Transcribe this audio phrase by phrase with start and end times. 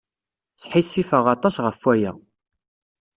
[0.63, 2.11] Sḥissifeɣ aṭas ɣef waya!